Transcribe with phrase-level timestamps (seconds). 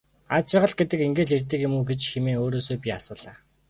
[0.35, 3.35] Аз жаргал гэдэг ингээд л ирдэг юм гэж үү хэмээн өөрөөсөө би асуулаа.